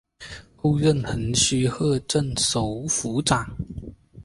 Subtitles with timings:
[0.55, 3.47] 后任横须贺镇守府长。